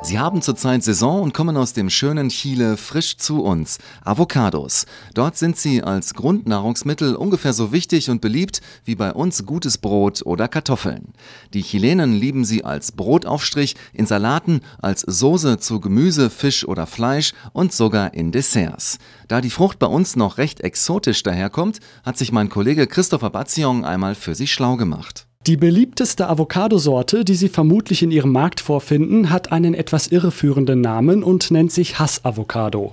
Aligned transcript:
Sie 0.00 0.18
haben 0.18 0.42
zurzeit 0.42 0.84
Saison 0.84 1.22
und 1.22 1.34
kommen 1.34 1.56
aus 1.56 1.72
dem 1.72 1.90
schönen 1.90 2.28
Chile 2.28 2.76
frisch 2.76 3.16
zu 3.16 3.42
uns. 3.42 3.78
Avocados. 4.04 4.86
Dort 5.12 5.36
sind 5.36 5.56
sie 5.56 5.82
als 5.82 6.14
Grundnahrungsmittel 6.14 7.16
ungefähr 7.16 7.52
so 7.52 7.72
wichtig 7.72 8.08
und 8.08 8.20
beliebt 8.20 8.60
wie 8.84 8.94
bei 8.94 9.12
uns 9.12 9.44
gutes 9.44 9.76
Brot 9.76 10.22
oder 10.24 10.46
Kartoffeln. 10.46 11.12
Die 11.52 11.62
Chilenen 11.62 12.14
lieben 12.14 12.44
sie 12.44 12.64
als 12.64 12.92
Brotaufstrich, 12.92 13.74
in 13.92 14.06
Salaten, 14.06 14.60
als 14.80 15.00
Soße 15.00 15.58
zu 15.58 15.80
Gemüse, 15.80 16.30
Fisch 16.30 16.66
oder 16.66 16.86
Fleisch 16.86 17.34
und 17.52 17.72
sogar 17.72 18.14
in 18.14 18.30
Desserts. 18.30 18.98
Da 19.26 19.40
die 19.40 19.50
Frucht 19.50 19.80
bei 19.80 19.88
uns 19.88 20.14
noch 20.14 20.38
recht 20.38 20.60
exotisch 20.60 21.24
daherkommt, 21.24 21.80
hat 22.04 22.16
sich 22.16 22.30
mein 22.30 22.48
Kollege 22.48 22.86
Christopher 22.86 23.30
Batzion 23.30 23.84
einmal 23.84 24.14
für 24.14 24.36
sie 24.36 24.46
schlau 24.46 24.76
gemacht. 24.76 25.27
Die 25.48 25.56
beliebteste 25.56 26.28
Avocadosorte, 26.28 27.24
die 27.24 27.34
Sie 27.34 27.48
vermutlich 27.48 28.02
in 28.02 28.10
Ihrem 28.10 28.32
Markt 28.32 28.60
vorfinden, 28.60 29.30
hat 29.30 29.50
einen 29.50 29.72
etwas 29.72 30.08
irreführenden 30.08 30.82
Namen 30.82 31.22
und 31.22 31.50
nennt 31.50 31.72
sich 31.72 31.98
Hass-Avocado. 31.98 32.92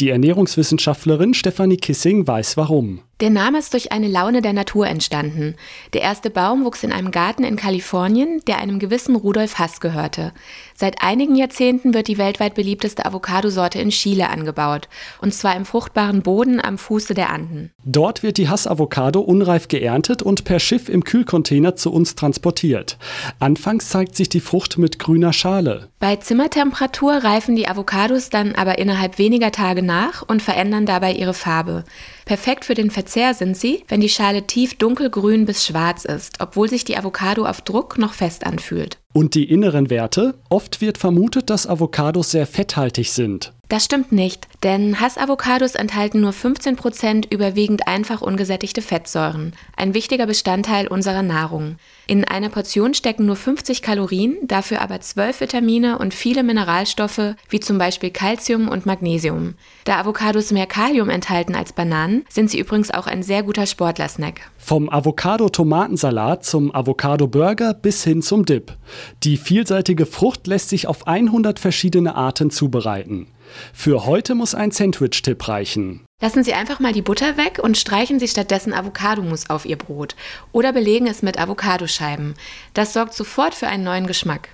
Die 0.00 0.10
Ernährungswissenschaftlerin 0.10 1.32
Stefanie 1.32 1.78
Kissing 1.78 2.26
weiß 2.26 2.58
warum. 2.58 3.00
Der 3.20 3.30
Name 3.30 3.58
ist 3.58 3.72
durch 3.74 3.92
eine 3.92 4.08
Laune 4.08 4.42
der 4.42 4.52
Natur 4.52 4.88
entstanden. 4.88 5.54
Der 5.92 6.02
erste 6.02 6.30
Baum 6.30 6.64
wuchs 6.64 6.82
in 6.82 6.90
einem 6.90 7.12
Garten 7.12 7.44
in 7.44 7.54
Kalifornien, 7.54 8.40
der 8.48 8.58
einem 8.58 8.80
gewissen 8.80 9.14
Rudolf 9.14 9.58
Hass 9.60 9.80
gehörte. 9.80 10.32
Seit 10.74 11.00
einigen 11.00 11.36
Jahrzehnten 11.36 11.94
wird 11.94 12.08
die 12.08 12.18
weltweit 12.18 12.54
beliebteste 12.56 13.06
Avocadosorte 13.06 13.78
in 13.78 13.90
Chile 13.90 14.30
angebaut, 14.30 14.88
und 15.20 15.32
zwar 15.32 15.54
im 15.54 15.64
fruchtbaren 15.64 16.22
Boden 16.22 16.60
am 16.60 16.76
Fuße 16.76 17.14
der 17.14 17.30
Anden. 17.30 17.70
Dort 17.84 18.24
wird 18.24 18.36
die 18.36 18.48
Hass-Avocado 18.48 19.20
unreif 19.20 19.68
geerntet 19.68 20.20
und 20.22 20.44
per 20.44 20.58
Schiff 20.58 20.88
im 20.88 21.04
Kühlcontainer 21.04 21.76
zu 21.76 21.92
uns 21.92 22.16
transportiert. 22.16 22.98
Anfangs 23.38 23.90
zeigt 23.90 24.16
sich 24.16 24.28
die 24.28 24.40
Frucht 24.40 24.76
mit 24.76 24.98
grüner 24.98 25.32
Schale. 25.32 25.88
Bei 26.04 26.16
Zimmertemperatur 26.16 27.12
reifen 27.24 27.56
die 27.56 27.66
Avocados 27.66 28.28
dann 28.28 28.54
aber 28.54 28.76
innerhalb 28.76 29.16
weniger 29.16 29.52
Tage 29.52 29.82
nach 29.82 30.20
und 30.20 30.42
verändern 30.42 30.84
dabei 30.84 31.14
ihre 31.14 31.32
Farbe. 31.32 31.84
Perfekt 32.26 32.66
für 32.66 32.74
den 32.74 32.90
Verzehr 32.90 33.32
sind 33.32 33.56
sie, 33.56 33.84
wenn 33.88 34.02
die 34.02 34.10
Schale 34.10 34.46
tief 34.46 34.74
dunkelgrün 34.76 35.46
bis 35.46 35.64
schwarz 35.64 36.04
ist, 36.04 36.42
obwohl 36.42 36.68
sich 36.68 36.84
die 36.84 36.98
Avocado 36.98 37.46
auf 37.46 37.62
Druck 37.62 37.96
noch 37.96 38.12
fest 38.12 38.44
anfühlt. 38.44 38.98
Und 39.14 39.34
die 39.34 39.48
inneren 39.48 39.88
Werte? 39.88 40.34
Oft 40.50 40.82
wird 40.82 40.98
vermutet, 40.98 41.48
dass 41.48 41.66
Avocados 41.66 42.32
sehr 42.32 42.46
fetthaltig 42.46 43.10
sind. 43.10 43.54
Das 43.70 43.86
stimmt 43.86 44.12
nicht, 44.12 44.46
denn 44.64 44.98
Hass-Avocados 44.98 45.74
enthalten 45.74 46.22
nur 46.22 46.32
15% 46.32 47.30
überwiegend 47.30 47.86
einfach 47.86 48.22
ungesättigte 48.22 48.80
Fettsäuren, 48.80 49.52
ein 49.76 49.92
wichtiger 49.92 50.26
Bestandteil 50.26 50.88
unserer 50.88 51.22
Nahrung. 51.22 51.76
In 52.06 52.24
einer 52.24 52.48
Portion 52.48 52.94
stecken 52.94 53.26
nur 53.26 53.36
50 53.36 53.82
Kalorien, 53.82 54.36
dafür 54.42 54.80
aber 54.80 55.00
12 55.00 55.42
Vitamine 55.42 55.98
und 55.98 56.14
viele 56.14 56.42
Mineralstoffe, 56.42 57.34
wie 57.50 57.60
zum 57.60 57.76
Beispiel 57.76 58.10
Calcium 58.10 58.68
und 58.68 58.86
Magnesium. 58.86 59.54
Da 59.84 60.00
Avocados 60.00 60.50
mehr 60.50 60.66
Kalium 60.66 61.10
enthalten 61.10 61.54
als 61.54 61.74
Bananen, 61.74 62.24
sind 62.30 62.50
sie 62.50 62.58
übrigens 62.58 62.90
auch 62.90 63.06
ein 63.06 63.22
sehr 63.22 63.42
guter 63.42 63.66
Sportlersnack. 63.66 64.40
Vom 64.56 64.88
Avocado-Tomatensalat 64.88 66.44
zum 66.44 66.74
Avocado-Burger 66.74 67.74
bis 67.74 68.02
hin 68.02 68.22
zum 68.22 68.46
Dip. 68.46 68.76
Die 69.22 69.36
vielseitige 69.36 70.06
Frucht 70.06 70.46
lässt 70.46 70.70
sich 70.70 70.86
auf 70.86 71.06
100 71.06 71.58
verschiedene 71.58 72.14
Arten 72.14 72.50
zubereiten. 72.50 73.28
Für 73.72 74.06
heute 74.06 74.34
ein 74.54 74.70
Sandwich-Tipp 74.70 75.48
reichen. 75.48 76.04
Lassen 76.20 76.42
Sie 76.42 76.54
einfach 76.54 76.80
mal 76.80 76.92
die 76.92 77.02
Butter 77.02 77.36
weg 77.36 77.60
und 77.62 77.76
streichen 77.76 78.18
Sie 78.18 78.28
stattdessen 78.28 78.72
Avocadomus 78.72 79.50
auf 79.50 79.66
Ihr 79.66 79.76
Brot 79.76 80.16
oder 80.52 80.72
belegen 80.72 81.06
es 81.06 81.22
mit 81.22 81.38
Avocadoscheiben. 81.38 82.34
Das 82.72 82.92
sorgt 82.92 83.14
sofort 83.14 83.54
für 83.54 83.66
einen 83.66 83.84
neuen 83.84 84.06
Geschmack. 84.06 84.48